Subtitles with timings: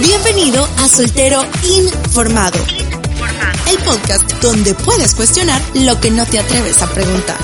[0.00, 2.58] Bienvenido a Soltero Informado,
[3.70, 7.38] el podcast donde puedes cuestionar lo que no te atreves a preguntar.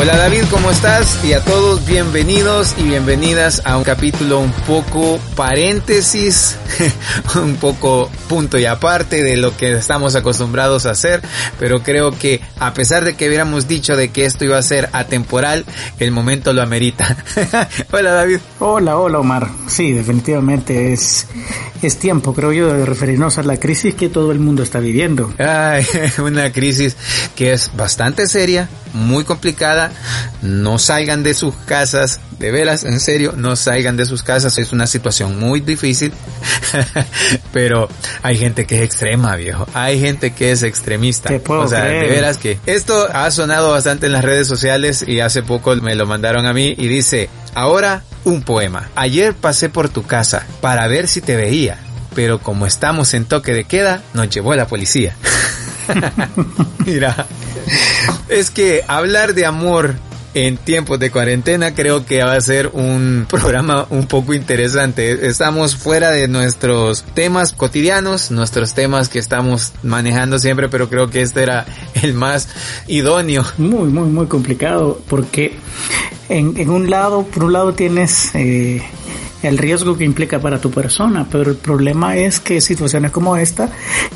[0.00, 1.24] Hola David, ¿cómo estás?
[1.24, 6.56] Y a todos bienvenidos y bienvenidas a un capítulo un poco paréntesis,
[7.34, 11.20] un poco punto y aparte de lo que estamos acostumbrados a hacer,
[11.58, 14.88] pero creo que a pesar de que hubiéramos dicho de que esto iba a ser
[14.92, 15.64] atemporal,
[15.98, 17.16] el momento lo amerita.
[17.90, 18.38] hola David.
[18.60, 19.48] Hola, hola Omar.
[19.66, 21.26] Sí, definitivamente es,
[21.82, 25.34] es tiempo, creo yo, de referirnos a la crisis que todo el mundo está viviendo.
[25.38, 25.84] Ay,
[26.22, 26.96] una crisis
[27.34, 29.90] que es bastante seria, muy complicada.
[30.42, 34.58] No salgan de sus casas, de veras, en serio, no salgan de sus casas.
[34.58, 36.12] Es una situación muy difícil,
[37.52, 37.88] pero
[38.22, 39.66] hay gente que es extrema, viejo.
[39.74, 41.30] Hay gente que es extremista.
[41.46, 45.42] o sea, de veras que esto ha sonado bastante en las redes sociales y hace
[45.42, 48.90] poco me lo mandaron a mí y dice, ahora un poema.
[48.94, 51.78] Ayer pasé por tu casa para ver si te veía,
[52.14, 55.14] pero como estamos en toque de queda, nos llevó la policía.
[56.86, 57.26] Mira,
[58.28, 59.96] es que hablar de amor
[60.34, 65.26] en tiempos de cuarentena creo que va a ser un programa un poco interesante.
[65.26, 71.22] Estamos fuera de nuestros temas cotidianos, nuestros temas que estamos manejando siempre, pero creo que
[71.22, 71.66] este era
[72.02, 72.48] el más
[72.86, 73.44] idóneo.
[73.56, 75.58] Muy, muy, muy complicado porque
[76.28, 78.82] en, un lado, por un lado tienes eh,
[79.42, 83.70] el riesgo que implica para tu persona, pero el problema es que situaciones como esta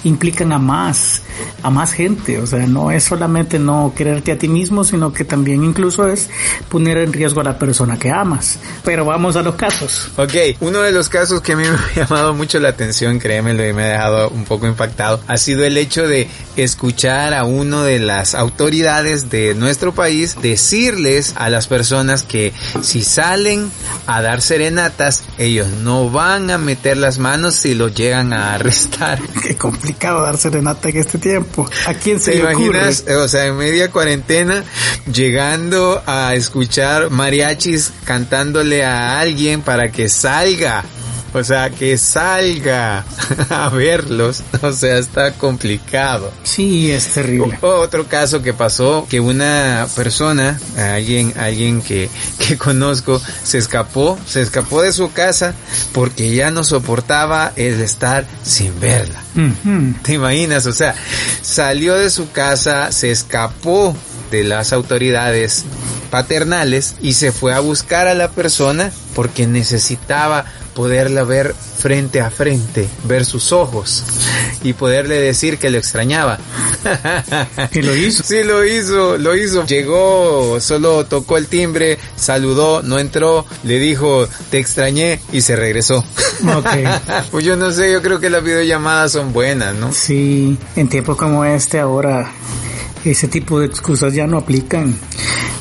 [0.04, 1.22] implican a más,
[1.62, 5.24] a más gente, o sea, no es solamente no quererte a ti mismo, sino que
[5.24, 6.28] también incluso es
[6.68, 8.58] poner en riesgo a la persona que amas.
[8.84, 10.10] Pero vamos a los casos.
[10.16, 11.62] Ok, uno de los casos que a mí
[11.94, 15.36] me ha llamado mucho la atención, créemelo, y me ha dejado un poco impactado, ha
[15.36, 21.48] sido el hecho de escuchar a uno de las autoridades de nuestro país decirles a
[21.48, 23.70] las personas que si salen
[24.06, 29.18] a dar serenatas, ellos no van a meter las manos si lo llegan a arrestar.
[29.42, 31.68] Qué complicado dar serenata en este tiempo.
[31.86, 33.16] ¿A quién se ¿Te le imaginas, ocurre?
[33.16, 34.64] o sea, en media cuarentena,
[35.12, 40.84] llegando a escuchar mariachis cantándole a alguien para que salga?
[41.34, 43.04] O sea, que salga
[43.50, 44.42] a verlos.
[44.62, 46.30] O sea, está complicado.
[46.44, 47.58] Sí, es terrible.
[47.62, 54.18] O- Otro caso que pasó, que una persona, alguien, alguien que, que conozco, se escapó,
[54.26, 55.54] se escapó de su casa
[55.92, 59.20] porque ya no soportaba el estar sin verla.
[60.02, 60.66] ¿Te imaginas?
[60.66, 60.94] O sea,
[61.40, 63.96] salió de su casa, se escapó
[64.30, 65.64] de las autoridades
[66.10, 70.44] paternales y se fue a buscar a la persona porque necesitaba
[70.74, 74.04] poderla ver frente a frente, ver sus ojos
[74.62, 76.38] y poderle decir que lo extrañaba.
[77.72, 78.22] Y lo hizo.
[78.32, 79.66] Sí, lo hizo, lo hizo.
[79.66, 86.04] Llegó, solo tocó el timbre, saludó, no entró, le dijo, te extrañé y se regresó.
[86.56, 86.70] Ok.
[87.30, 89.92] pues yo no sé, yo creo que las videollamadas son buenas, ¿no?
[89.92, 92.32] Sí, en tiempos como este ahora
[93.04, 94.94] ese tipo de excusas ya no aplican.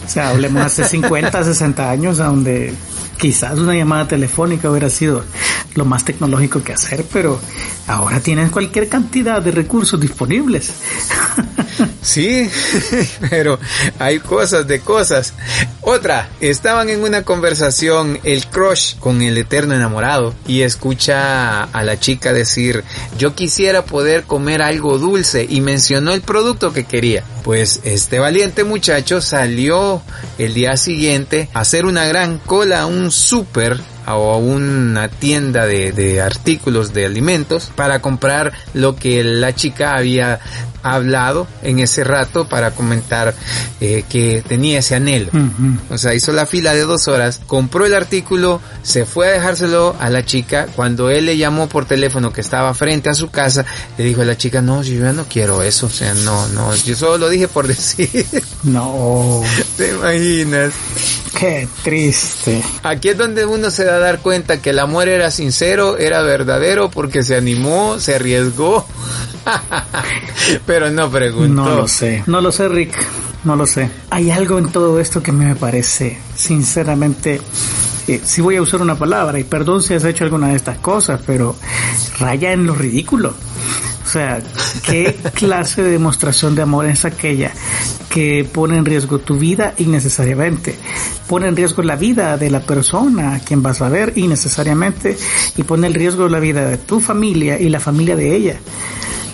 [0.06, 2.74] O sea, hablemos hace 50, 60 años a donde
[3.22, 5.24] quizás una llamada telefónica hubiera sido
[5.76, 7.40] lo más tecnológico que hacer, pero
[7.88, 10.72] ahora tienes cualquier cantidad de recursos disponibles.
[12.02, 12.50] Sí,
[13.30, 13.60] pero
[14.00, 15.34] hay cosas de cosas.
[15.82, 22.00] Otra, estaban en una conversación el crush con el eterno enamorado y escucha a la
[22.00, 22.84] chica decir,
[23.18, 27.24] yo quisiera poder comer algo dulce y mencionó el producto que quería.
[27.44, 30.02] Pues este valiente muchacho salió
[30.38, 33.80] el día siguiente a hacer una gran cola a un súper
[34.16, 39.96] o a una tienda de, de artículos de alimentos para comprar lo que la chica
[39.96, 40.40] había
[40.84, 43.34] hablado en ese rato para comentar
[43.80, 45.32] eh, que tenía ese anhelo.
[45.90, 49.96] O sea, hizo la fila de dos horas, compró el artículo, se fue a dejárselo
[50.00, 50.68] a la chica.
[50.76, 53.66] Cuando él le llamó por teléfono que estaba frente a su casa,
[53.98, 55.88] le dijo a la chica, no, yo ya no quiero eso.
[55.88, 58.26] O sea, no, no, yo solo lo dije por decir.
[58.64, 59.42] No,
[59.78, 60.74] ¿Te imaginas?
[61.42, 62.62] Qué triste.
[62.84, 66.22] Aquí es donde uno se da a dar cuenta que el amor era sincero, era
[66.22, 68.86] verdadero porque se animó, se arriesgó.
[70.68, 71.64] Pero no preguntó.
[71.64, 72.24] No lo sé.
[72.28, 72.94] No lo sé, Rick.
[73.44, 73.90] No lo sé.
[74.12, 77.42] Hay algo en todo esto que me parece, sinceramente,
[78.08, 80.78] eh, si voy a usar una palabra, y perdón si has hecho alguna de estas
[80.78, 81.56] cosas, pero
[82.20, 83.34] raya en lo ridículo.
[84.04, 84.42] O sea,
[84.86, 87.52] ¿qué clase de demostración de amor es aquella
[88.10, 90.76] que pone en riesgo tu vida innecesariamente?
[91.28, 95.18] Pone en riesgo la vida de la persona a quien vas a ver innecesariamente
[95.56, 98.60] y pone en riesgo la vida de tu familia y la familia de ella.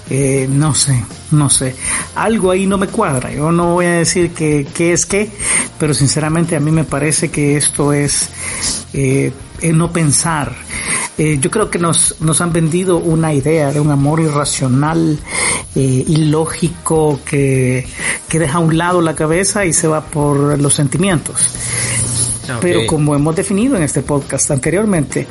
[0.09, 1.75] Eh, no sé, no sé.
[2.15, 3.31] Algo ahí no me cuadra.
[3.31, 5.29] Yo no voy a decir que, qué es qué,
[5.77, 8.29] pero sinceramente a mí me parece que esto es
[8.93, 9.33] eh,
[9.73, 10.55] no pensar.
[11.17, 15.17] Eh, yo creo que nos, nos han vendido una idea de un amor irracional,
[15.75, 17.87] eh, ilógico, que,
[18.29, 21.49] que deja a un lado la cabeza y se va por los sentimientos.
[22.61, 25.27] Pero como hemos definido en este podcast anteriormente,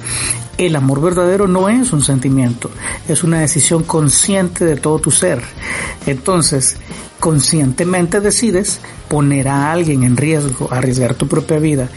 [0.59, 2.71] el amor verdadero no es un sentimiento,
[3.09, 5.41] es una decisión consciente de todo tu ser.
[6.07, 6.77] Entonces,
[7.21, 11.89] conscientemente decides poner a alguien en riesgo, arriesgar tu propia vida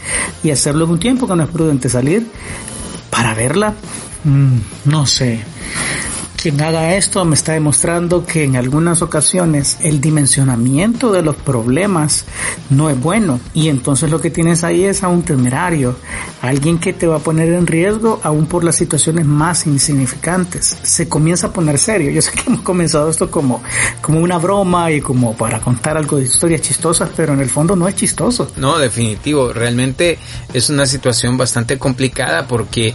[0.42, 2.26] y hacerlo en un tiempo que no es prudente salir
[3.20, 3.74] para verla.
[4.24, 4.56] Mm,
[4.86, 5.40] no sé.
[6.40, 12.24] Quien haga esto me está demostrando que en algunas ocasiones el dimensionamiento de los problemas
[12.70, 15.96] no es bueno y entonces lo que tienes ahí es a un temerario,
[16.40, 20.78] alguien que te va a poner en riesgo aún por las situaciones más insignificantes.
[20.82, 22.10] Se comienza a poner serio.
[22.10, 23.62] Yo sé que hemos comenzado esto como,
[24.00, 27.76] como una broma y como para contar algo de historias chistosas, pero en el fondo
[27.76, 28.50] no es chistoso.
[28.56, 29.52] No, definitivo.
[29.52, 30.18] Realmente
[30.54, 32.94] es una situación bastante complicada porque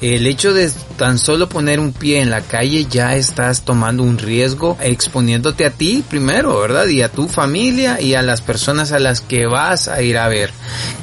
[0.00, 4.18] el hecho de tan solo poner un pie en la calle ya estás tomando un
[4.18, 6.86] riesgo exponiéndote a ti primero, ¿verdad?
[6.86, 10.28] Y a tu familia y a las personas a las que vas a ir a
[10.28, 10.50] ver.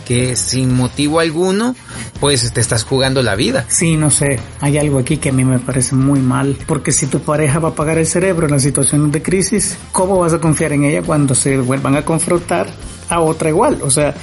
[0.06, 1.75] Que sin motivo alguno,
[2.19, 3.65] pues te estás jugando la vida.
[3.68, 4.39] Sí, no sé.
[4.59, 6.57] Hay algo aquí que a mí me parece muy mal.
[6.68, 10.19] Porque si tu pareja va a pagar el cerebro en las situaciones de crisis, ¿cómo
[10.19, 12.68] vas a confiar en ella cuando se vuelvan a confrontar
[13.09, 13.79] a otra igual?
[13.81, 14.13] O sea,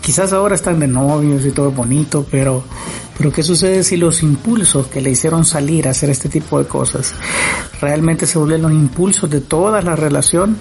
[0.00, 2.64] quizás ahora están de novios y todo bonito, pero
[3.18, 6.66] pero ¿qué sucede si los impulsos que le hicieron salir a hacer este tipo de
[6.66, 7.14] cosas
[7.80, 10.56] realmente se vuelven los impulsos de toda la relación?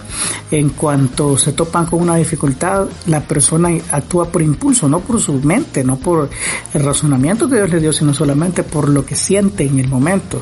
[0.50, 5.33] En cuanto se topan con una dificultad, la persona actúa por impulso, no por su
[5.33, 6.30] mente, no por
[6.74, 10.42] el razonamiento que Dios le dio, sino solamente por lo que siente en el momento.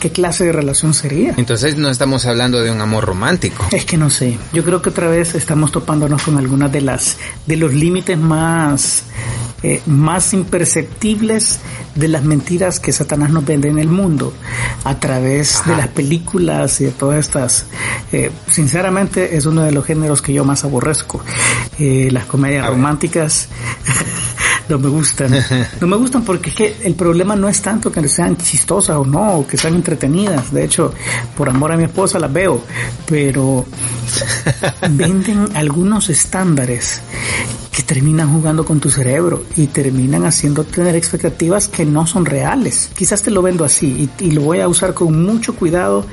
[0.00, 1.34] ¿Qué clase de relación sería?
[1.36, 3.64] Entonces no estamos hablando de un amor romántico.
[3.70, 4.36] Es que no sé.
[4.52, 9.04] Yo creo que otra vez estamos topándonos con algunas de las de los límites más
[9.62, 11.60] eh, más imperceptibles
[11.94, 14.32] de las mentiras que Satanás nos vende en el mundo
[14.84, 17.66] a través de las películas y de todas estas.
[18.12, 21.22] Eh, sinceramente es uno de los géneros que yo más aborrezco.
[21.78, 23.48] Eh, las comedias románticas.
[24.68, 25.32] no me gustan.
[25.80, 29.04] No me gustan porque es que el problema no es tanto que sean chistosas o
[29.04, 30.52] no, o que sean entretenidas.
[30.52, 30.92] De hecho,
[31.36, 32.62] por amor a mi esposa las veo,
[33.06, 33.64] pero
[34.90, 37.00] venden algunos estándares
[37.72, 42.90] que terminan jugando con tu cerebro y terminan haciendo tener expectativas que no son reales.
[42.94, 46.04] Quizás te lo vendo así y, y, lo voy a usar con mucho cuidado,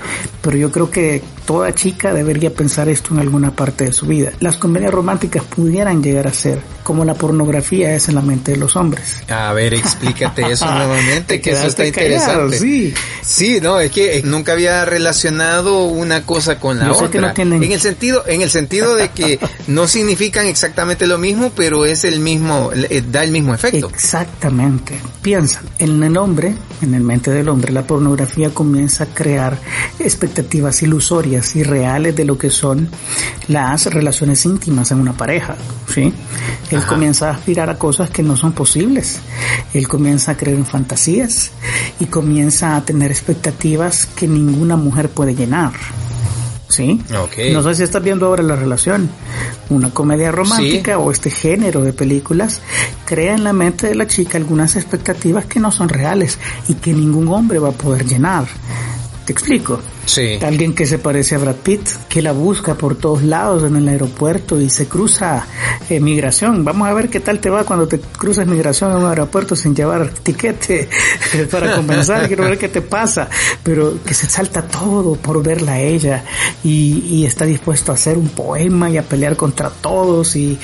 [0.42, 4.32] pero yo creo que toda chica debería pensar esto en alguna parte de su vida.
[4.40, 8.58] Las comedias románticas pudieran llegar a ser como la pornografía es en la mente de
[8.58, 9.18] los hombres.
[9.28, 12.58] A ver, explícate eso nuevamente, que eso está interesante.
[12.58, 12.94] sí.
[13.22, 17.10] sí, no, es que nunca había relacionado una cosa con la Yo otra.
[17.10, 21.18] que no tienen- En el sentido, en el sentido de que no significan exactamente lo
[21.20, 23.90] mismo, pero es el mismo, eh, da el mismo efecto.
[23.90, 25.00] Exactamente.
[25.22, 29.58] Piensa, en el hombre, en el mente del hombre, la pornografía comienza a crear
[30.00, 32.90] expectativas ilusorias y reales de lo que son
[33.48, 35.56] las relaciones íntimas en una pareja,
[35.94, 36.14] ¿sí?
[36.72, 36.88] Él Ajá.
[36.88, 39.20] comienza a aspirar a cosas que no son posibles.
[39.74, 41.52] Él comienza a creer en fantasías
[42.00, 45.72] y comienza a tener expectativas que ninguna mujer puede llenar.
[46.70, 47.02] ¿Sí?
[47.52, 49.10] No sé si estás viendo ahora la relación.
[49.70, 52.62] Una comedia romántica o este género de películas
[53.06, 56.94] crea en la mente de la chica algunas expectativas que no son reales y que
[56.94, 58.46] ningún hombre va a poder llenar.
[59.26, 59.82] ¿Te explico?
[60.10, 60.40] Sí.
[60.42, 63.88] Alguien que se parece a Brad Pitt, que la busca por todos lados en el
[63.88, 65.46] aeropuerto y se cruza
[65.88, 66.66] eh, migración.
[66.66, 69.76] Vamos a ver qué tal te va cuando te cruzas migración en un aeropuerto sin
[69.76, 70.90] llevar tiquete
[71.52, 72.28] para compensar.
[72.28, 73.30] Quiero ver qué te pasa.
[73.62, 76.24] Pero que se salta todo por verla a ella
[76.64, 80.58] y, y está dispuesto a hacer un poema y a pelear contra todos y,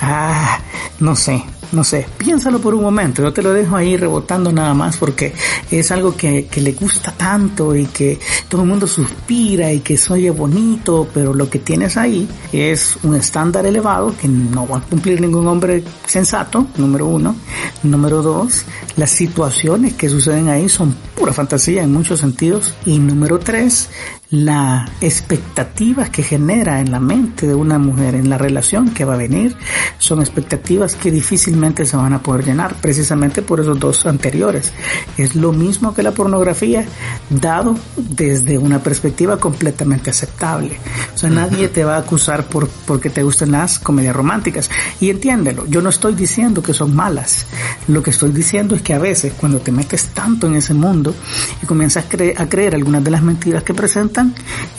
[0.00, 0.60] ah,
[1.00, 1.42] no sé.
[1.72, 5.32] no sé, piénsalo por un momento, yo te lo dejo ahí rebotando nada más porque
[5.70, 8.18] es algo que, que le gusta tanto y que
[8.48, 13.16] todo el mundo suspira y que soy bonito, pero lo que tienes ahí es un
[13.16, 17.34] estándar elevado que no va a cumplir ningún hombre sensato, número uno.
[17.82, 18.64] Número dos,
[18.96, 22.74] las situaciones que suceden ahí son pura fantasía en muchos sentidos.
[22.86, 23.88] Y número tres,
[24.32, 29.12] la expectativas que genera en la mente de una mujer en la relación que va
[29.12, 29.54] a venir
[29.98, 34.72] son expectativas que difícilmente se van a poder llenar precisamente por esos dos anteriores.
[35.18, 36.86] Es lo mismo que la pornografía
[37.28, 40.78] dado desde una perspectiva completamente aceptable.
[41.14, 44.70] O sea, nadie te va a acusar por porque te gusten las comedias románticas.
[44.98, 47.46] Y entiéndelo, yo no estoy diciendo que son malas.
[47.86, 51.14] Lo que estoy diciendo es que a veces cuando te metes tanto en ese mundo
[51.62, 54.21] y comienzas a, a creer algunas de las mentiras que presentan,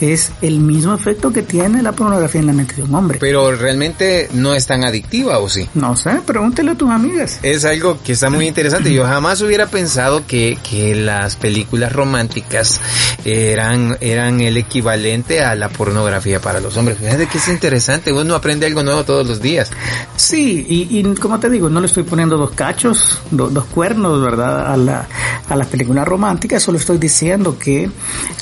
[0.00, 3.18] es el mismo efecto que tiene la pornografía en la mente de un hombre.
[3.20, 5.68] Pero realmente no es tan adictiva, ¿o sí?
[5.74, 7.38] No sé, pregúntele a tus amigas.
[7.42, 8.92] Es algo que está muy interesante.
[8.92, 12.80] Yo jamás hubiera pensado que, que las películas románticas
[13.24, 16.98] eran, eran el equivalente a la pornografía para los hombres.
[16.98, 19.70] Fíjate que es interesante, uno aprende algo nuevo todos los días.
[20.16, 24.72] Sí, y, y como te digo, no le estoy poniendo dos cachos, dos cuernos, ¿verdad?
[24.72, 25.08] A, la,
[25.48, 27.90] a las películas románticas, solo estoy diciendo que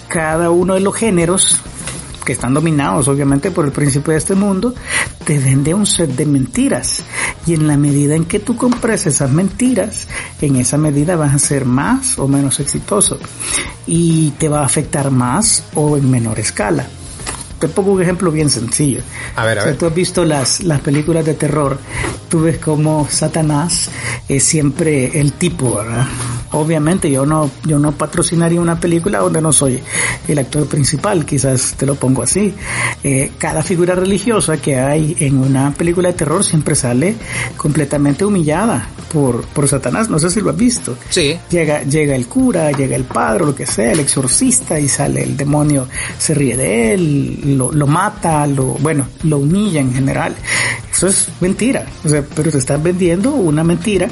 [0.09, 1.61] cada uno de los géneros
[2.25, 4.75] que están dominados obviamente por el principio de este mundo,
[5.25, 7.03] te vende un set de mentiras.
[7.47, 10.07] Y en la medida en que tú compres esas mentiras,
[10.41, 13.19] en esa medida vas a ser más o menos exitoso.
[13.87, 16.87] Y te va a afectar más o en menor escala.
[17.63, 19.03] Te pongo un ejemplo bien sencillo.
[19.37, 19.77] A ver, a ver.
[19.77, 21.79] tú has visto las, las películas de terror,
[22.29, 23.89] tú ves como Satanás
[24.29, 26.09] es siempre el tipo, ¿verdad?
[26.51, 29.81] Obviamente yo no, yo no patrocinaría una película donde no soy
[30.27, 32.53] el actor principal, quizás te lo pongo así.
[33.05, 37.15] Eh, cada figura religiosa que hay en una película de terror siempre sale
[37.57, 40.97] completamente humillada por, por Satanás, no sé si lo has visto.
[41.11, 41.39] Sí.
[41.49, 45.37] Llega, llega el cura, llega el padre, lo que sea, el exorcista y sale el
[45.37, 45.87] demonio,
[46.19, 50.35] se ríe de él, lo, lo mata, lo, bueno, lo humilla en general.
[50.93, 54.09] Eso es mentira, o sea, pero te estás vendiendo una mentira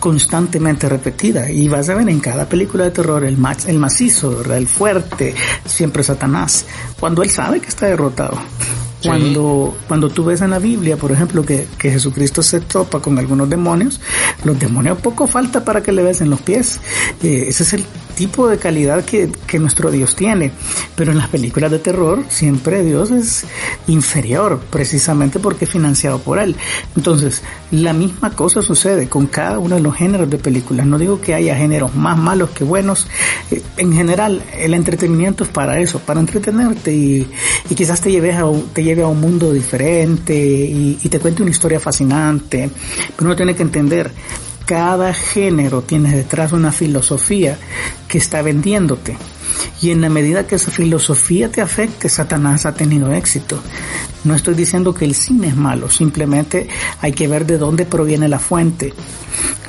[0.00, 4.58] constantemente repetida y vas a ver en cada película de terror el, el macizo, ¿verdad?
[4.58, 6.66] el fuerte, siempre Satanás,
[6.98, 8.38] cuando él sabe que está derrotado.
[9.04, 13.16] Cuando, cuando tú ves en la Biblia, por ejemplo, que, que Jesucristo se topa con
[13.18, 14.00] algunos demonios,
[14.42, 16.80] los demonios poco falta para que le besen los pies.
[17.22, 17.84] Eh, ese es el
[18.16, 20.50] tipo de calidad que, que nuestro Dios tiene.
[20.96, 23.44] Pero en las películas de terror siempre Dios es
[23.86, 26.56] inferior, precisamente porque es financiado por Él.
[26.96, 30.86] Entonces, la misma cosa sucede con cada uno de los géneros de películas.
[30.86, 33.06] No digo que haya géneros más malos que buenos.
[33.50, 37.28] Eh, En general, el entretenimiento es para eso, para entretenerte y,
[37.76, 41.50] quizás te lleves a, te lleve a un mundo diferente y, y te cuente una
[41.50, 42.70] historia fascinante.
[43.14, 44.10] Pero uno tiene que entender,
[44.66, 47.56] cada género tiene detrás una filosofía
[48.08, 49.16] que está vendiéndote.
[49.80, 53.62] Y en la medida que esa filosofía te afecte, Satanás ha tenido éxito.
[54.24, 56.68] No estoy diciendo que el cine es malo, simplemente
[57.00, 58.92] hay que ver de dónde proviene la fuente.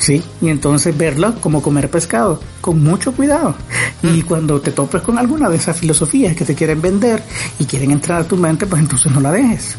[0.08, 0.24] ¿Sí?
[0.42, 3.56] Y entonces verlo como comer pescado, con mucho cuidado.
[4.02, 7.22] Y cuando te topes con alguna de esas filosofías que te quieren vender
[7.60, 9.76] y quieren entrar a tu mente, pues entonces no la dejes.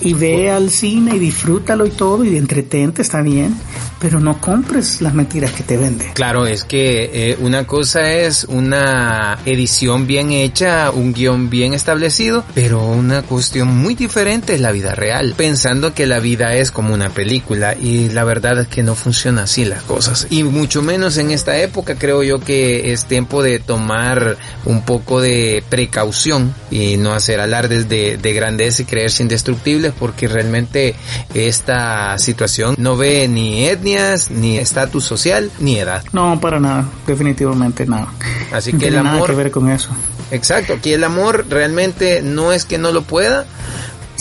[0.00, 3.56] Y ve al cine y disfrútalo y todo y entretente, está bien,
[3.98, 6.12] pero no compres las mentiras que te venden.
[6.12, 12.44] Claro, es que eh, una cosa es una edición bien hecha, un guion bien establecido,
[12.54, 16.94] pero una cuestión muy diferente es la vida real, pensando que la vida es como
[16.94, 20.26] una película y la verdad es que no funciona así las cosas.
[20.30, 25.20] Y mucho menos en esta época creo yo que es tiempo de tomar un poco
[25.20, 30.94] de precaución y no hacer alardes de, de grandeza y creerse indestructibles porque realmente
[31.34, 36.02] esta situación no ve ni etnias, ni estatus social, ni edad.
[36.12, 38.08] No, para nada, definitivamente nada.
[38.52, 39.90] Así No que el tiene nada amor- que ver con eso.
[40.30, 43.44] Exacto, aquí el amor realmente no es que no lo pueda,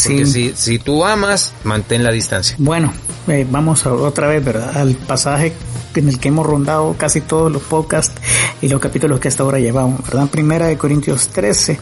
[0.03, 0.51] porque Sí.
[0.51, 2.55] si, si tú amas, mantén la distancia.
[2.59, 2.93] Bueno,
[3.27, 4.77] eh, vamos a, otra vez, ¿verdad?
[4.77, 5.53] Al pasaje
[5.95, 8.19] en el que hemos rondado casi todos los podcasts
[8.61, 10.27] y los capítulos que hasta ahora llevamos, ¿verdad?
[10.29, 11.79] Primera de Corintios 13.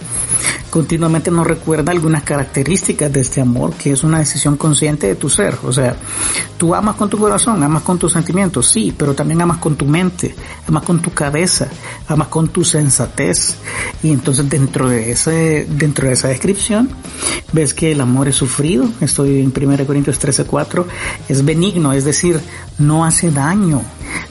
[0.69, 5.29] Continuamente nos recuerda algunas características de este amor, que es una decisión consciente de tu
[5.29, 5.57] ser.
[5.63, 5.95] O sea,
[6.57, 9.85] tú amas con tu corazón, amas con tus sentimientos, sí, pero también amas con tu
[9.85, 10.33] mente,
[10.67, 11.67] amas con tu cabeza,
[12.07, 13.55] amas con tu sensatez.
[14.01, 16.89] Y entonces dentro de ese, dentro de esa descripción,
[17.51, 18.89] ves que el amor es sufrido.
[19.01, 20.87] Estoy en 1 Corintios 13, 4.
[21.27, 22.39] Es benigno, es decir,
[22.79, 23.81] no hace daño.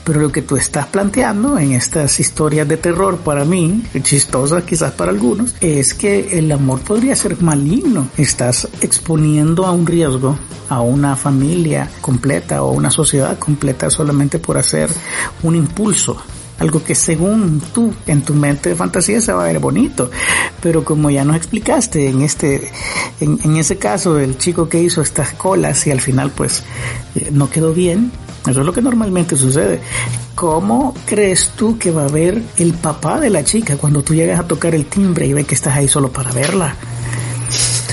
[0.04, 4.92] Pero lo que tú estás planteando en estas historias de terror para mí, chistosas quizás
[4.92, 8.08] para algunos, es que el amor podría ser maligno.
[8.16, 14.56] Estás exponiendo a un riesgo a una familia completa o una sociedad completa solamente por
[14.56, 14.88] hacer
[15.42, 16.16] un impulso
[16.60, 20.10] algo que según tú en tu mente de fantasía se va a ver bonito,
[20.62, 22.70] pero como ya nos explicaste en este,
[23.20, 26.62] en, ese caso del chico que hizo estas colas y al final pues
[27.14, 28.12] eh, no quedó bien,
[28.47, 29.80] eso es lo que normalmente sucede.
[30.35, 34.40] ¿Cómo crees tú que va a ver el papá de la chica cuando tú llegas
[34.40, 36.75] a tocar el timbre y ve que estás ahí solo para verla?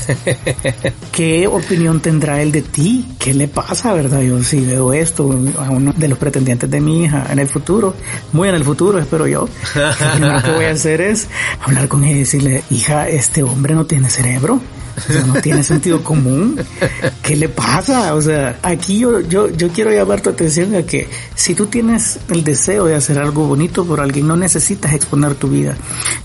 [1.12, 3.06] ¿Qué opinión tendrá él de ti?
[3.20, 4.22] ¿Qué le pasa, verdad?
[4.22, 7.94] Yo si veo esto a uno de los pretendientes de mi hija en el futuro,
[8.32, 9.48] muy en el futuro, espero yo,
[10.20, 11.28] lo que voy a hacer es
[11.62, 14.62] hablar con ella y decirle, hija, este hombre no tiene cerebro.
[14.98, 16.60] Sea, no tiene sentido común.
[17.22, 18.16] ¿Qué le pasa?
[18.16, 22.20] O sea, aquí yo, yo, yo quiero llamar tu atención a que si tú tienes
[22.30, 25.76] el deseo de hacer algo bonito por alguien, no necesitas exponer tu vida,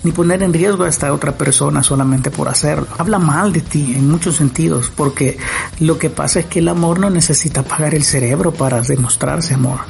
[0.03, 2.87] ni poner en riesgo a esta otra persona solamente por hacerlo.
[2.97, 5.37] Habla mal de ti en muchos sentidos, porque
[5.81, 9.81] lo que pasa es que el amor no necesita pagar el cerebro para demostrarse amor.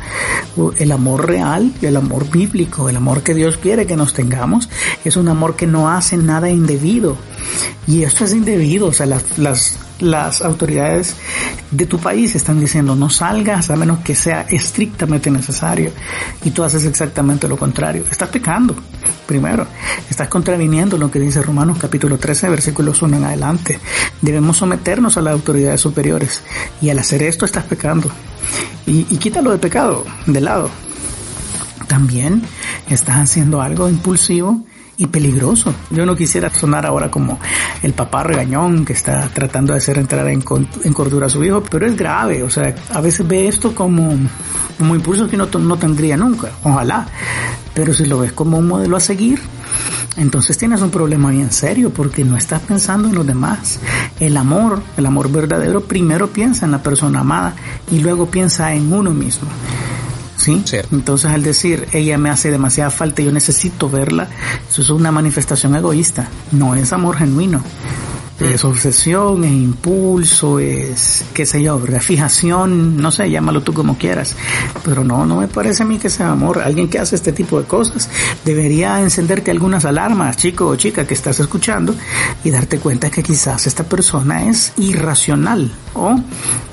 [0.77, 4.69] El amor real, el amor bíblico, el amor que Dios quiere que nos tengamos,
[5.05, 7.17] es un amor que no hace nada indebido.
[7.87, 11.14] Y esto es indebido, o sea, las, las, las autoridades
[11.71, 15.93] de tu país están diciendo no salgas a menos que sea estrictamente necesario
[16.45, 18.05] y tú haces exactamente lo contrario.
[18.11, 18.75] Estás pecando,
[19.26, 19.67] primero.
[20.09, 23.79] Estás contraviniendo lo que dice Romanos capítulo 13, versículos 1 en adelante.
[24.21, 26.43] Debemos someternos a las autoridades superiores
[26.81, 28.11] y al hacer esto estás pecando.
[28.87, 30.71] Y, y quítalo de pecado de lado.
[31.88, 32.43] También
[32.88, 34.64] estás haciendo algo impulsivo
[35.02, 35.75] y peligroso.
[35.90, 37.40] Yo no quisiera sonar ahora como
[37.82, 41.87] el papá regañón que está tratando de hacer entrar en, cordura a su hijo, pero
[41.87, 44.16] es grave, o sea, a veces ve esto como,
[44.78, 47.06] como impulso que no, no tendría nunca, ojalá,
[47.75, 49.40] pero si lo ves como un modelo a seguir,
[50.16, 53.80] entonces tienes un problema bien serio porque no estás pensando en los demás.
[54.21, 57.54] El amor, el amor verdadero, primero piensa en la persona amada
[57.90, 59.49] y luego piensa en uno mismo.
[60.43, 60.63] ¿Sí?
[60.91, 64.29] Entonces al decir, ella me hace demasiada falta y yo necesito verla,
[64.69, 67.63] eso es una manifestación egoísta, no es amor genuino
[68.45, 74.37] es obsesión, es impulso, es, qué sé yo, fijación, no sé, llámalo tú como quieras.
[74.85, 76.61] Pero no, no me parece a mí que sea amor.
[76.61, 78.09] Alguien que hace este tipo de cosas
[78.45, 81.95] debería encenderte algunas alarmas, chico o chica que estás escuchando,
[82.45, 86.17] y darte cuenta que quizás esta persona es irracional o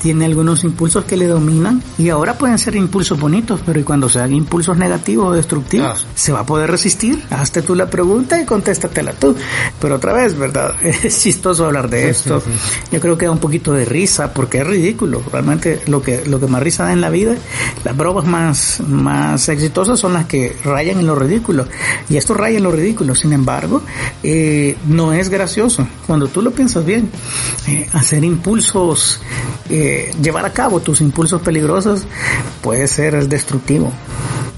[0.01, 4.10] tiene algunos impulsos que le dominan y ahora pueden ser impulsos bonitos, pero y cuando
[4.10, 6.12] sean impulsos negativos o destructivos, ah.
[6.15, 7.23] ¿se va a poder resistir?
[7.29, 9.36] Hazte tú la pregunta y contéstatela tú.
[9.79, 10.75] Pero otra vez, ¿verdad?
[11.10, 12.41] Es chistoso hablar de esto.
[12.91, 15.21] Yo creo que da un poquito de risa porque es ridículo.
[15.31, 17.35] Realmente lo que, lo que más risa da en la vida,
[17.83, 21.67] las bromas más, más exitosas son las que rayan en lo ridículo.
[22.09, 23.15] Y esto raya en lo ridículo.
[23.15, 23.81] Sin embargo,
[24.23, 25.87] eh, no es gracioso.
[26.07, 27.09] Cuando tú lo piensas bien,
[27.67, 29.21] eh, hacer impulsos,
[29.69, 32.05] eh, llevar a cabo tus impulsos peligrosos
[32.61, 33.93] puede ser destructivo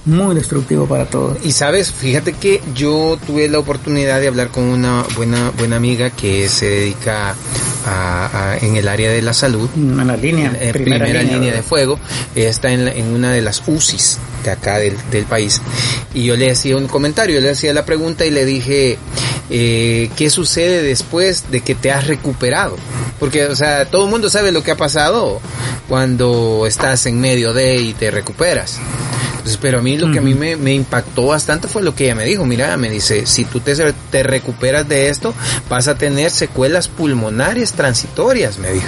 [0.06, 1.38] muy destructivo para todos.
[1.44, 6.10] Y sabes, fíjate que yo tuve la oportunidad de hablar con una buena buena amiga
[6.10, 7.36] que se dedica
[7.86, 9.70] a, en el área de la salud.
[9.76, 12.00] En la línea, en, primera, línea, de fuego.
[12.36, 15.62] está en, en, una de las UCIs de acá del, del, país.
[16.14, 18.98] Y yo le hacía un comentario, le hacía la pregunta y le dije,
[19.50, 22.76] eh, ¿qué sucede después de que te has recuperado?
[23.20, 25.40] Porque, o sea, todo el mundo sabe lo que ha pasado
[25.88, 28.80] cuando estás en medio de y te recuperas
[29.62, 32.26] pero a mí lo que a mí me, impactó bastante fue lo que ella me
[32.26, 32.46] dijo.
[32.46, 33.76] Mira, me dice, si tú te,
[34.12, 35.34] te recuperas de esto,
[35.70, 38.88] vas a tener secuelas pulmonares transitorias, me dijo.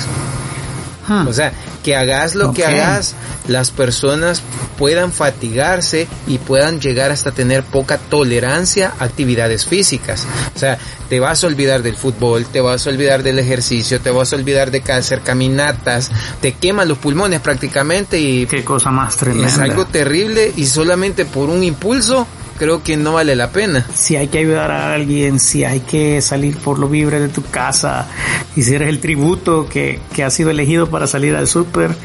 [1.27, 1.51] O sea,
[1.83, 3.15] que hagas lo que hagas,
[3.47, 4.41] las personas
[4.77, 10.25] puedan fatigarse y puedan llegar hasta tener poca tolerancia a actividades físicas.
[10.55, 10.77] O sea,
[11.09, 14.35] te vas a olvidar del fútbol, te vas a olvidar del ejercicio, te vas a
[14.35, 16.09] olvidar de hacer caminatas,
[16.41, 18.45] te queman los pulmones prácticamente y...
[18.45, 19.47] Qué cosa más tremenda.
[19.47, 23.85] Es algo terrible y solamente por un impulso creo que no vale la pena.
[23.93, 27.43] Si hay que ayudar a alguien, si hay que salir por lo libre de tu
[27.43, 28.07] casa,
[28.55, 31.95] y si eres el tributo que, que ha sido elegido para salir al súper,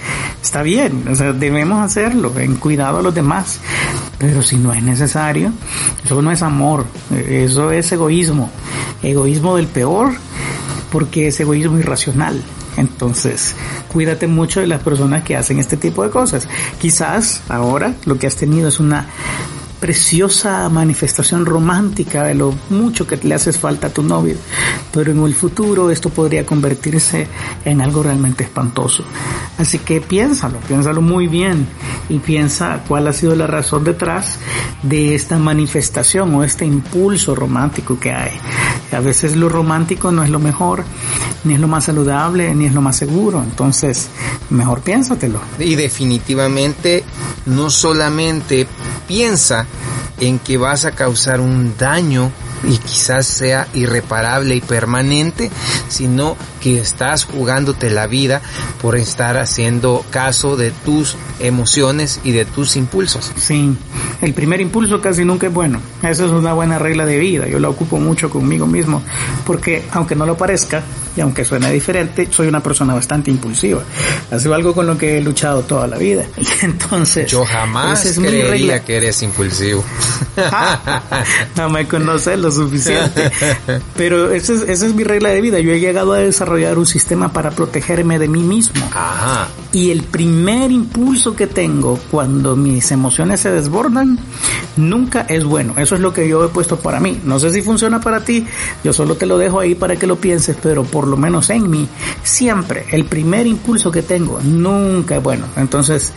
[0.43, 3.61] está bien, o sea, debemos hacerlo, en cuidado a los demás.
[4.19, 5.53] Pero si no es necesario,
[6.05, 6.87] eso no es amor,
[7.29, 8.51] eso es egoísmo,
[9.03, 10.13] egoísmo del peor,
[10.91, 12.43] porque es egoísmo irracional.
[12.77, 13.57] Entonces,
[13.89, 16.49] cuídate mucho de las personas que hacen este tipo de cosas.
[16.81, 19.09] Quizás ahora lo que has tenido es una
[19.81, 24.37] preciosa manifestación romántica de lo mucho que le haces falta a tu novio,
[24.93, 27.27] pero en el futuro esto podría convertirse
[27.65, 29.05] en algo realmente espantoso.
[29.59, 31.67] Así que piénsalo, piénsalo muy bien
[32.09, 34.39] y piensa cuál ha sido la razón detrás
[34.83, 38.33] de esta manifestación o este impulso romántico que hay.
[38.93, 40.85] A veces lo romántico no es lo mejor,
[41.45, 43.43] ni es lo más saludable, ni es lo más seguro.
[43.43, 44.09] Entonces,
[44.51, 45.41] mejor piénsatelo.
[45.59, 47.05] Y definitivamente
[47.47, 48.67] no solamente
[49.09, 49.67] piensa
[50.21, 52.31] en que vas a causar un daño
[52.65, 55.51] y quizás sea irreparable y permanente,
[55.89, 56.37] sino
[56.75, 58.43] que estás jugándote la vida
[58.83, 63.33] por estar haciendo caso de tus emociones y de tus impulsos.
[63.37, 63.75] Sí,
[64.21, 65.81] el primer impulso casi nunca es bueno.
[66.03, 67.49] Esa es una buena regla de vida.
[67.49, 69.03] Yo la ocupo mucho conmigo mismo,
[69.47, 70.83] porque aunque no lo parezca,
[71.19, 73.83] y aunque suene diferente, soy una persona bastante impulsiva.
[74.31, 76.25] Ha sido algo con lo que he luchado toda la vida.
[76.39, 77.31] Y entonces...
[77.31, 79.85] Yo jamás es creería que eres impulsivo.
[81.57, 83.31] no me conoces lo suficiente.
[83.97, 85.59] Pero esa es, esa es mi regla de vida.
[85.59, 88.85] Yo he llegado a desarrollar un sistema para protegerme de mí mismo.
[88.93, 89.49] Ajá.
[89.73, 94.19] Y el primer impulso que tengo cuando mis emociones se desbordan,
[94.77, 95.75] nunca es bueno.
[95.77, 97.21] Eso es lo que yo he puesto para mí.
[97.25, 98.47] No sé si funciona para ti.
[98.83, 101.69] Yo solo te lo dejo ahí para que lo pienses, pero por lo menos en
[101.71, 101.89] mí,
[102.23, 105.47] siempre el primer impulso que tengo nunca es bueno.
[105.57, 106.13] Entonces,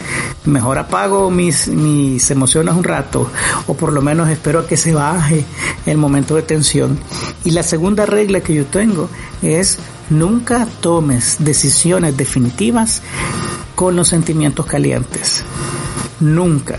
[0.46, 3.30] mejor apago mis, mis emociones un rato
[3.68, 5.46] o por lo menos espero a que se baje
[5.86, 6.98] el momento de tensión.
[7.44, 9.10] Y la segunda regla que yo tengo
[9.42, 9.78] es
[10.12, 13.02] nunca tomes decisiones definitivas
[13.74, 15.44] con los sentimientos calientes.
[16.20, 16.78] Nunca.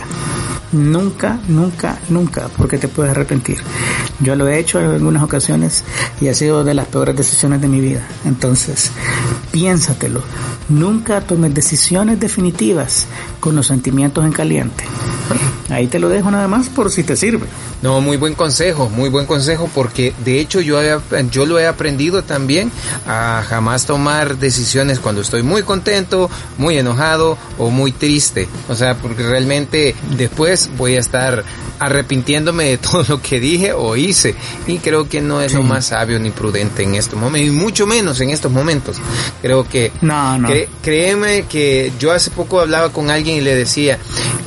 [0.73, 3.59] Nunca, nunca, nunca, porque te puedes arrepentir.
[4.21, 5.85] Yo lo he hecho en algunas ocasiones
[6.21, 8.07] y ha sido de las peores decisiones de mi vida.
[8.25, 8.91] Entonces,
[9.51, 10.23] piénsatelo.
[10.69, 13.07] Nunca tomes decisiones definitivas
[13.41, 14.85] con los sentimientos en caliente.
[15.69, 17.47] Ahí te lo dejo nada más por si te sirve.
[17.81, 20.79] No, muy buen consejo, muy buen consejo porque de hecho yo,
[21.31, 22.71] yo lo he aprendido también
[23.07, 28.49] a jamás tomar decisiones cuando estoy muy contento, muy enojado o muy triste.
[28.69, 31.45] O sea, porque realmente después voy a estar
[31.85, 34.35] arrepintiéndome de todo lo que dije o hice
[34.67, 37.87] y creo que no es lo más sabio ni prudente en estos momentos y mucho
[37.87, 38.97] menos en estos momentos.
[39.41, 40.49] Creo que no, no.
[40.83, 43.99] créeme que yo hace poco hablaba con alguien y le decía,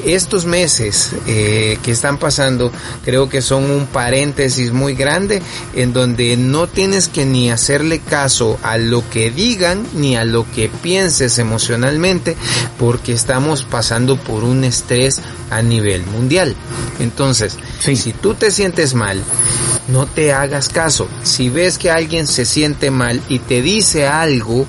[0.06, 2.72] estos meses eh, que están pasando
[3.04, 5.42] creo que son un paréntesis muy grande
[5.74, 10.46] en donde no tienes que ni hacerle caso a lo que digan ni a lo
[10.54, 12.36] que pienses emocionalmente
[12.78, 15.22] porque estamos pasando por un estrés
[15.56, 16.56] a nivel mundial.
[17.00, 19.22] Entonces, si tú te sientes mal,
[19.88, 21.08] no te hagas caso.
[21.24, 24.66] Si ves que alguien se siente mal y te dice algo,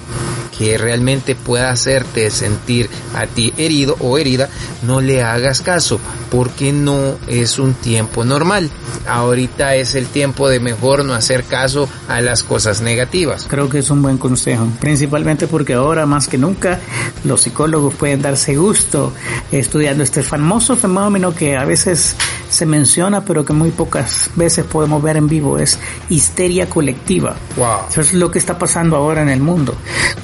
[0.59, 4.49] que realmente pueda hacerte sentir a ti herido o herida,
[4.83, 8.71] no le hagas caso, porque no es un tiempo normal.
[9.07, 13.47] Ahorita es el tiempo de mejor no hacer caso a las cosas negativas.
[13.49, 16.81] Creo que es un buen consejo, principalmente porque ahora más que nunca
[17.25, 19.13] los psicólogos pueden darse gusto
[19.51, 22.17] estudiando este famoso fenómeno que a veces
[22.49, 27.37] se menciona pero que muy pocas veces podemos ver en vivo es histeria colectiva.
[27.57, 27.89] Wow.
[27.91, 29.75] Eso es lo que está pasando ahora en el mundo.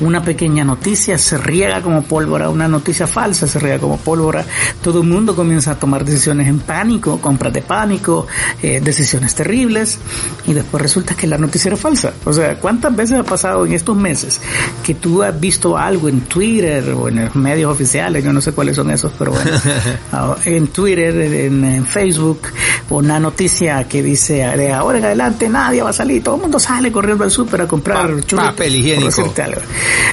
[0.00, 4.44] Una pequeña noticia se riega como pólvora, una noticia falsa se riega como pólvora,
[4.82, 8.26] todo el mundo comienza a tomar decisiones en pánico, compras de pánico,
[8.62, 9.98] eh, decisiones terribles
[10.46, 12.12] y después resulta que la noticia era falsa.
[12.24, 14.40] O sea, ¿cuántas veces ha pasado en estos meses
[14.82, 18.52] que tú has visto algo en Twitter o en los medios oficiales, yo no sé
[18.52, 19.50] cuáles son esos, pero bueno,
[20.12, 22.48] ah, en Twitter, en, en Facebook,
[22.90, 26.58] una noticia que dice de ahora en adelante nadie va a salir, todo el mundo
[26.58, 29.32] sale corriendo al súper a comprar pa papel higiénico.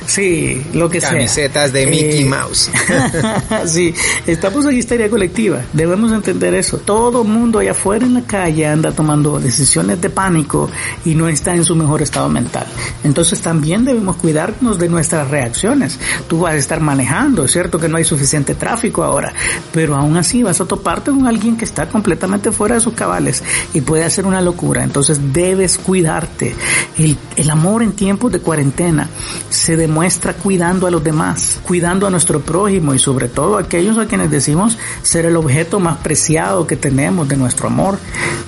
[0.06, 1.12] Sí, lo que sea.
[1.12, 2.72] Camisetas de Mickey eh, Mouse.
[3.66, 3.94] sí,
[4.26, 5.62] estamos en histeria colectiva.
[5.74, 6.78] Debemos entender eso.
[6.78, 10.70] Todo mundo allá afuera en la calle anda tomando decisiones de pánico
[11.06, 12.66] y no está en su mejor estado mental.
[13.04, 16.00] Entonces también debemos cuidarnos de nuestras reacciones.
[16.28, 19.34] Tú vas a estar manejando, es cierto que no hay suficiente tráfico ahora,
[19.72, 23.44] pero aún así vas a toparte con alguien que está completamente fuera de sus cabales
[23.74, 24.84] y puede hacer una locura.
[24.84, 26.56] Entonces debes cuidarte.
[26.98, 29.10] El, el amor en tiempos de cuarentena
[29.50, 33.98] se demuestra cuidando a los demás, cuidando a nuestro prójimo y sobre todo a aquellos
[33.98, 37.98] a quienes decimos ser el objeto más preciado que tenemos de nuestro amor.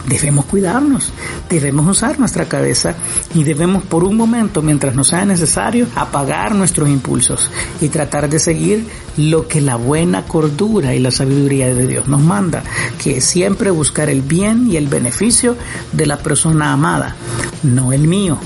[0.07, 1.11] Debemos cuidarnos,
[1.49, 2.93] debemos usar nuestra cabeza
[3.33, 7.49] y debemos por un momento, mientras nos sea necesario, apagar nuestros impulsos
[7.81, 8.85] y tratar de seguir
[9.17, 12.61] lo que la buena cordura y la sabiduría de Dios nos manda,
[13.03, 15.55] que es siempre buscar el bien y el beneficio
[15.91, 17.15] de la persona amada,
[17.63, 18.37] no el mío.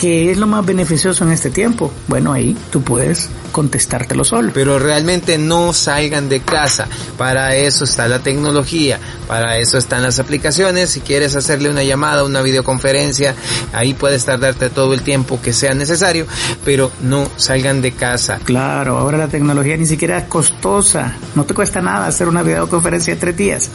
[0.00, 1.92] ¿Qué es lo más beneficioso en este tiempo?
[2.08, 4.50] Bueno, ahí tú puedes contestártelo solo.
[4.54, 6.88] Pero realmente no salgan de casa.
[7.18, 10.88] Para eso está la tecnología, para eso están las aplicaciones.
[10.88, 13.34] Si quieres hacerle una llamada, una videoconferencia,
[13.74, 16.26] ahí puedes tardarte todo el tiempo que sea necesario,
[16.64, 18.38] pero no salgan de casa.
[18.42, 21.14] Claro, ahora la tecnología ni siquiera es costosa.
[21.34, 23.70] No te cuesta nada hacer una videoconferencia de tres días.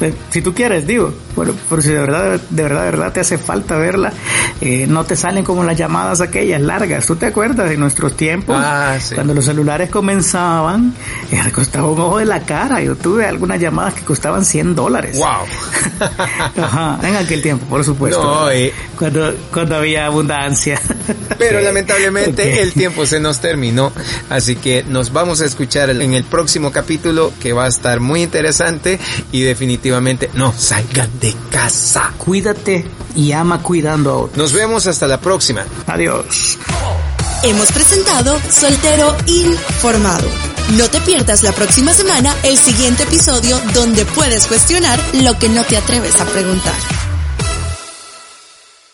[0.00, 3.20] Eh, si tú quieres, digo, bueno, pero si de verdad, de verdad, de verdad te
[3.20, 4.12] hace falta verla,
[4.60, 7.06] eh, no te salen como las llamadas aquellas largas.
[7.06, 8.56] ¿Tú te acuerdas de nuestros tiempos?
[8.58, 9.14] Ah, sí.
[9.14, 10.94] Cuando los celulares comenzaban,
[11.30, 12.80] eh, costaba un ojo de la cara.
[12.80, 15.18] Yo tuve algunas llamadas que costaban 100 dólares.
[15.18, 16.06] ¡Wow!
[16.64, 18.22] Ajá, en aquel tiempo, por supuesto.
[18.22, 18.72] No, eh.
[18.98, 20.80] cuando, cuando había abundancia.
[21.38, 23.92] Pero lamentablemente el tiempo se nos terminó,
[24.30, 28.22] así que nos vamos a escuchar en el próximo capítulo que va a estar muy
[28.22, 28.98] interesante
[29.32, 32.12] y definitivamente no salgan de casa.
[32.18, 34.38] Cuídate y ama cuidando a otros.
[34.38, 35.57] Nos vemos hasta la próxima.
[35.86, 36.58] Adiós.
[37.42, 40.28] Hemos presentado Soltero Informado.
[40.76, 45.64] No te pierdas la próxima semana el siguiente episodio donde puedes cuestionar lo que no
[45.64, 47.07] te atreves a preguntar.